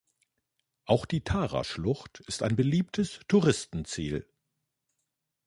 [0.85, 4.25] Auch die Tara-Schlucht ist ein beliebtes Touristenziel.